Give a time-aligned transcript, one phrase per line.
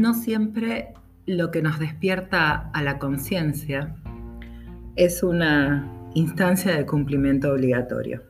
[0.00, 0.94] no siempre
[1.26, 3.96] lo que nos despierta a la conciencia
[4.94, 8.22] es una instancia de cumplimiento obligatorio.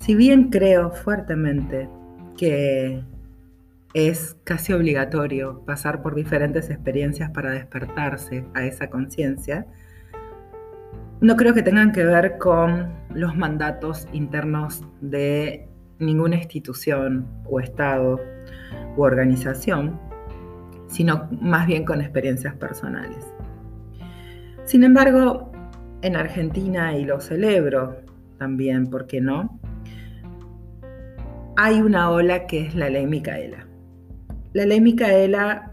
[0.00, 1.88] Si bien creo fuertemente
[2.36, 3.02] que
[3.94, 9.66] es casi obligatorio pasar por diferentes experiencias para despertarse a esa conciencia,
[11.20, 18.20] no creo que tengan que ver con los mandatos internos de ninguna institución o Estado
[18.96, 19.98] u organización,
[20.88, 23.24] sino más bien con experiencias personales.
[24.64, 25.50] Sin embargo,
[26.02, 27.96] en Argentina, y lo celebro
[28.38, 29.58] también, ¿por qué no?
[31.56, 33.66] Hay una ola que es la ley Micaela.
[34.52, 35.72] La ley Micaela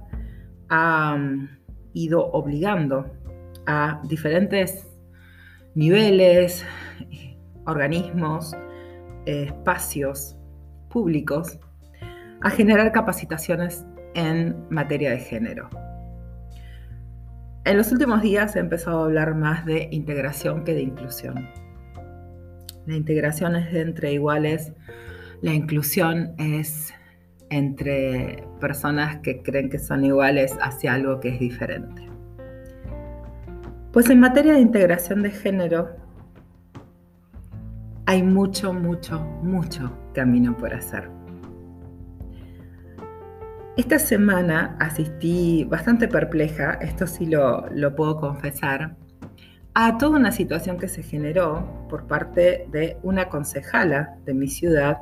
[0.70, 1.50] ha mm,
[1.94, 3.06] ido obligando
[3.68, 4.88] a diferentes
[5.76, 6.66] niveles,
[7.66, 8.56] organismos,
[9.26, 10.38] espacios
[10.90, 11.60] públicos
[12.42, 15.70] a generar capacitaciones en materia de género.
[17.66, 21.50] En los últimos días he empezado a hablar más de integración que de inclusión.
[22.86, 24.72] La integración es de entre iguales,
[25.42, 26.94] la inclusión es
[27.50, 32.08] entre personas que creen que son iguales hacia algo que es diferente.
[33.92, 35.90] Pues en materia de integración de género
[38.06, 41.10] hay mucho, mucho, mucho camino por hacer.
[43.78, 48.96] Esta semana asistí bastante perpleja, esto sí lo, puedo confesar,
[49.74, 55.00] a toda una situación que se generó por parte de una concejala de mi ciudad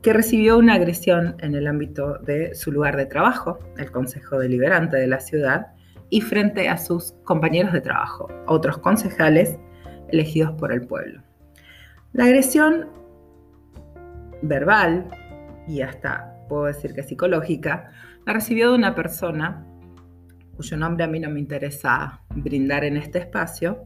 [0.00, 4.96] que recibió una agresión en el ámbito de su lugar de trabajo, el Consejo Deliberante
[4.96, 5.66] de la ciudad,
[6.08, 9.58] y frente a sus compañeros de trabajo, otros concejales
[10.08, 11.22] elegidos por el pueblo.
[12.14, 12.88] La agresión
[14.40, 15.06] verbal
[15.68, 17.92] y hasta puedo decir que psicológica,
[18.26, 19.64] la recibió de una persona
[20.56, 23.82] cuyo nombre a mí no me interesa brindar en este espacio,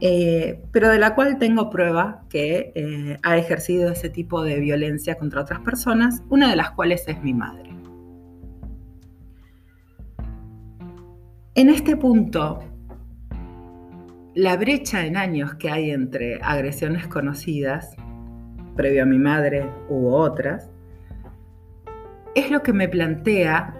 [0.00, 5.16] eh, pero de la cual tengo prueba que eh, ha ejercido ese tipo de violencia
[5.16, 7.70] contra otras personas, una de las cuales es mi madre.
[11.54, 12.64] En este punto,
[14.34, 17.94] la brecha en años que hay entre agresiones conocidas,
[18.74, 20.71] previo a mi madre u otras,
[22.34, 23.74] es lo que me plantea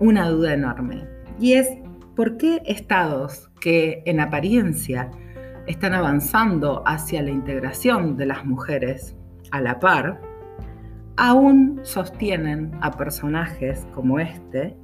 [0.00, 1.06] una duda enorme.
[1.38, 1.68] Y es,
[2.16, 5.10] ¿por qué estados que en apariencia
[5.66, 9.16] están avanzando hacia la integración de las mujeres
[9.50, 10.20] a la par,
[11.16, 14.76] aún sostienen a personajes como este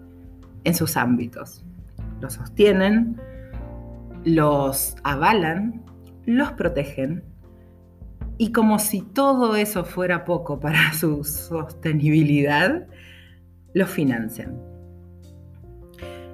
[0.64, 1.64] en sus ámbitos?
[2.20, 3.20] Los sostienen,
[4.24, 5.82] los avalan,
[6.26, 7.24] los protegen
[8.38, 12.86] y como si todo eso fuera poco para su sostenibilidad,
[13.74, 14.60] lo financian.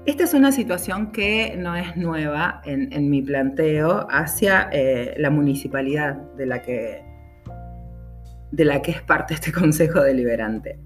[0.06, 6.16] Esta es una situación que no es nueva en, mi planteo hacia eh, la municipalidad
[6.36, 7.04] de la, que,
[8.50, 10.80] de la que es parte este Consejo Deliberante.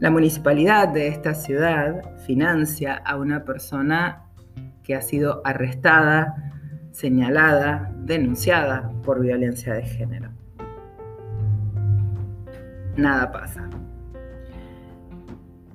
[0.00, 4.24] La municipalidad de esta ciudad financia a una persona
[4.82, 6.43] que ha sido arrestada,
[6.94, 10.30] señalada, denunciada por violencia de género.
[12.96, 13.68] Nada pasa.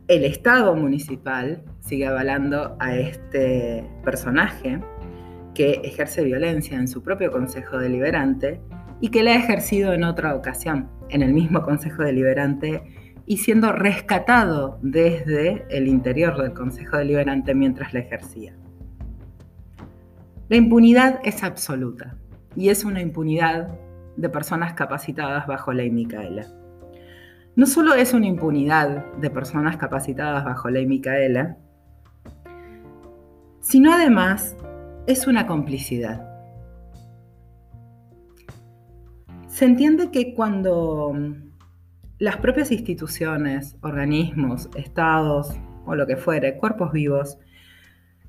[0.08, 4.80] El Estado municipal sigue avalando a este personaje
[5.54, 8.62] que ejerce violencia en su propio Consejo Deliberante
[9.02, 12.82] y que la ha ejercido en otra ocasión, en el mismo Consejo Deliberante
[13.26, 18.59] y siendo rescatado desde el interior del Consejo Deliberante mientras la ejercía.
[20.50, 22.18] La impunidad es absoluta
[22.56, 23.70] y es una impunidad
[24.18, 26.48] de personas capacitadas bajo ley Micaela.
[27.56, 31.56] No solo es una impunidad de personas capacitadas bajo ley Micaela,
[33.60, 34.58] sino además
[35.06, 36.28] es una complicidad.
[39.46, 41.14] Se entiende que cuando
[42.18, 45.54] las propias instituciones, organismos, estados
[45.86, 47.38] o lo que fuere, cuerpos vivos,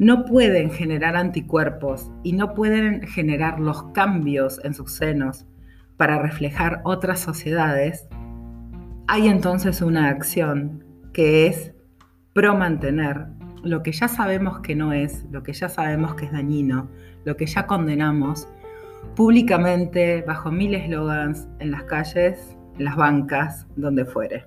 [0.00, 5.44] no pueden generar anticuerpos y no pueden generar los cambios en sus senos
[5.98, 8.08] para reflejar otras sociedades,
[9.08, 10.82] hay entonces una acción
[11.12, 11.74] que es
[12.32, 13.26] pro mantener
[13.62, 16.88] lo que ya sabemos que no es, lo que ya sabemos que es dañino,
[17.26, 18.48] lo que ya condenamos
[19.14, 24.46] públicamente bajo mil eslogans en las calles, en las bancas, donde fuere.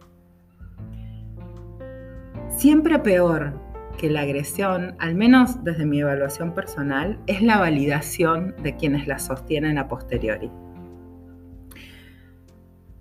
[2.49, 3.53] Siempre peor
[3.97, 9.19] que la agresión, al menos desde mi evaluación personal, es la validación de quienes la
[9.19, 10.49] sostienen a posteriori.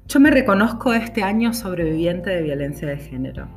[0.07, 3.49] Yo me reconozco este año sobreviviente de violencia de género.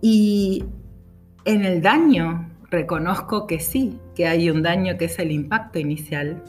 [0.00, 0.64] Y
[1.44, 6.42] en el daño reconozco que sí, que hay un daño que es el impacto inicial,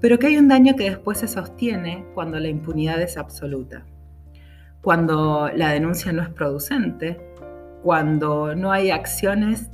[0.00, 3.86] pero que hay un daño que después se sostiene cuando la impunidad es absoluta,
[4.80, 7.18] cuando la denuncia no es producente,
[7.82, 9.70] cuando no hay acciones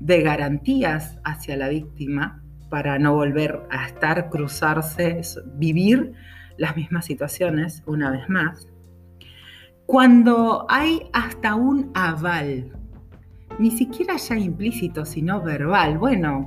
[0.00, 5.20] de garantías hacia la víctima para no volver a estar, cruzarse,
[5.54, 6.12] vivir
[6.58, 8.68] las mismas situaciones una vez más.
[9.86, 12.72] Cuando hay hasta un aval,
[13.58, 16.46] ni siquiera ya implícito, sino verbal, bueno,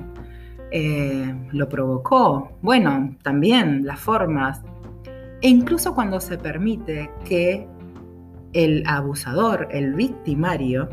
[0.72, 4.62] eh, lo provocó, bueno, también las formas,
[5.42, 7.68] e incluso cuando se permite que
[8.54, 10.90] el abusador, el victimario,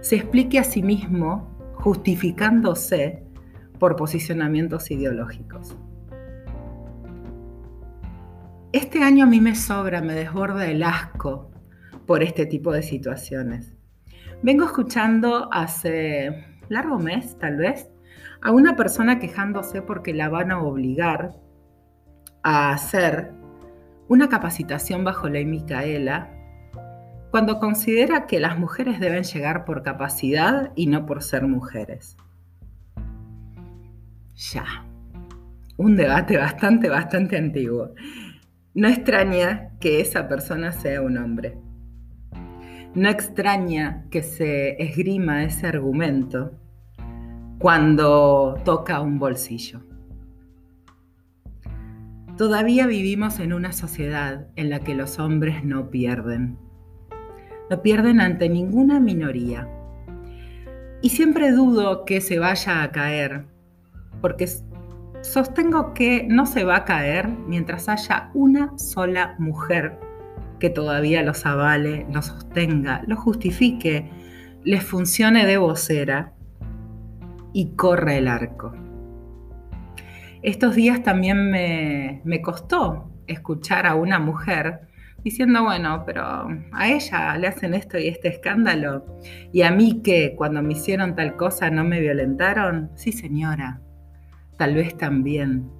[0.00, 3.22] se explique a sí mismo justificándose
[3.78, 5.76] por posicionamientos ideológicos.
[8.72, 11.50] Este año a mí me sobra, me desborda el asco
[12.06, 13.74] por este tipo de situaciones.
[14.42, 17.88] Vengo escuchando hace largo mes, tal vez,
[18.42, 21.34] a una persona quejándose porque la van a obligar
[22.42, 23.32] a hacer
[24.08, 26.37] una capacitación bajo ley Micaela
[27.30, 32.16] cuando considera que las mujeres deben llegar por capacidad y no por ser mujeres.
[34.52, 34.86] Ya,
[35.76, 37.92] un debate bastante, bastante antiguo.
[38.74, 41.58] No extraña que esa persona sea un hombre.
[42.94, 46.52] No extraña que se esgrima ese argumento
[47.58, 49.82] cuando toca un bolsillo.
[52.36, 56.56] Todavía vivimos en una sociedad en la que los hombres no pierden
[57.70, 59.68] no pierden ante ninguna minoría.
[61.02, 63.44] Y siempre dudo que se vaya a caer,
[64.20, 64.48] porque
[65.22, 69.98] sostengo que no se va a caer mientras haya una sola mujer
[70.58, 74.10] que todavía los avale, los sostenga, los justifique,
[74.64, 76.32] les funcione de vocera
[77.52, 78.74] y corre el arco.
[80.42, 84.88] Estos días también me, me costó escuchar a una mujer
[85.30, 86.22] diciendo, bueno, pero
[86.72, 89.04] a ella le hacen esto y este escándalo,
[89.52, 93.80] y a mí que cuando me hicieron tal cosa no me violentaron, sí señora,
[94.56, 95.70] tal vez también.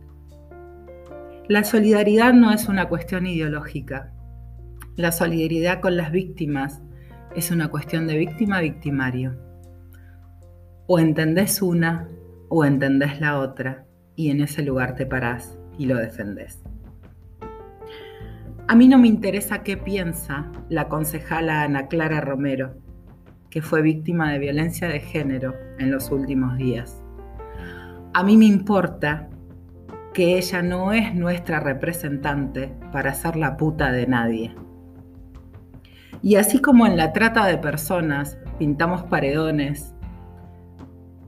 [1.48, 4.12] La solidaridad no es una cuestión ideológica.
[4.96, 6.82] La solidaridad con las víctimas
[7.34, 9.38] es una cuestión de víctima-victimario.
[10.86, 12.08] O entendés una
[12.48, 16.62] o entendés la otra y en ese lugar te parás y lo defendés.
[18.70, 22.74] A mí no me interesa qué piensa la concejala Ana Clara Romero,
[23.48, 27.02] que fue víctima de violencia de género en los últimos días.
[28.12, 29.30] A mí me importa
[30.12, 34.54] que ella no es nuestra representante para ser la puta de nadie.
[36.20, 39.94] Y así como en la trata de personas pintamos paredones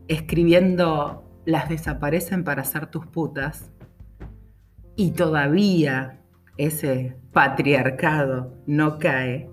[0.09, 3.73] escribiendo las desaparecen para ser tus putas,
[4.95, 6.20] y todavía
[6.67, 9.51] ese patriarcado no cae,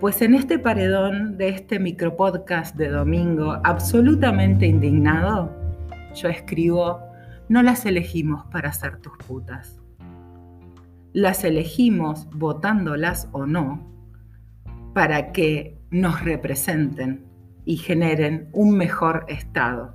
[0.00, 5.56] pues en este paredón de este micropodcast de domingo, absolutamente indignado,
[6.12, 7.00] yo escribo,
[7.48, 9.80] no las elegimos para ser tus putas.
[11.12, 13.88] Las elegimos, votándolas o no,
[14.94, 17.24] para que nos representen
[17.64, 19.92] y generen un mejor Estado.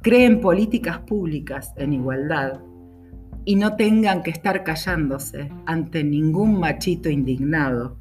[0.00, 2.60] Creen políticas públicas en igualdad
[3.44, 7.96] y no tengan que estar callándose ante ningún machito indignado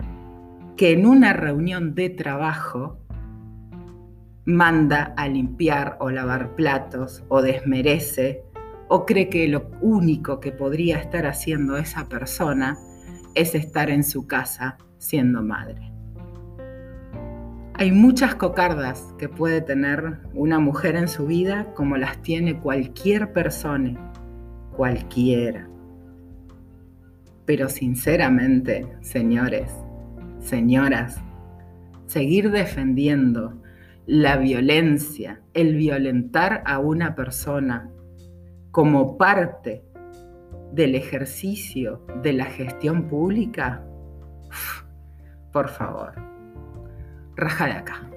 [0.77, 2.97] que en una reunión de trabajo
[4.45, 8.43] manda a limpiar o lavar platos o desmerece
[8.88, 12.77] o cree que lo único que podría estar haciendo esa persona
[13.35, 15.91] es estar en su casa siendo madre.
[17.75, 23.33] Hay muchas cocardas que puede tener una mujer en su vida como las tiene cualquier
[23.33, 24.12] persona
[24.74, 25.68] cualquiera.
[27.46, 29.72] Pero sinceramente, señores,
[30.39, 31.22] señoras,
[32.06, 33.62] seguir defendiendo
[34.06, 37.89] la violencia, el violentar a una persona
[38.72, 39.84] como parte
[40.74, 43.86] del ejercicio de la gestión pública,
[45.51, 46.13] por favor,
[47.36, 48.12] raja de acá.